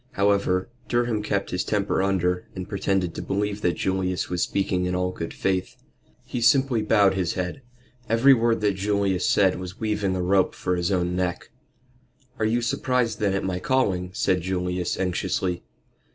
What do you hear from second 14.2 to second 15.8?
Julius, anxiously.